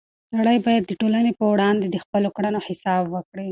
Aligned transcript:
سړی 0.33 0.57
باید 0.65 0.83
د 0.85 0.91
ټولنې 1.01 1.31
په 1.39 1.45
وړاندې 1.53 1.85
د 1.89 1.95
خپلو 2.03 2.29
کړنو 2.35 2.59
حساب 2.67 3.03
ورکړي. 3.13 3.49